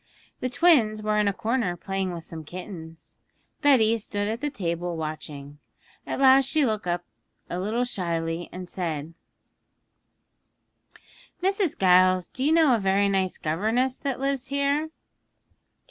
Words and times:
The 0.39 0.49
twins 0.49 1.03
were 1.03 1.19
in 1.19 1.27
a 1.27 1.31
corner 1.31 1.77
playing 1.77 2.11
with 2.11 2.23
some 2.23 2.43
kittens. 2.43 3.17
Betty 3.61 3.99
stood 3.99 4.27
at 4.27 4.41
the 4.41 4.49
table 4.49 4.97
watching. 4.97 5.59
At 6.07 6.19
last 6.19 6.45
she 6.49 6.65
looked 6.65 6.87
up 6.87 7.03
a 7.51 7.59
little 7.59 7.83
shyly 7.83 8.49
and 8.51 8.67
said, 8.67 9.13
'Mrs. 11.43 11.77
Giles, 11.77 12.29
do 12.29 12.43
you 12.43 12.51
know 12.51 12.73
a 12.73 12.79
very 12.79 13.09
nice 13.09 13.37
governess 13.37 13.95
that 13.97 14.19
lives 14.19 14.47
here?' 14.47 14.89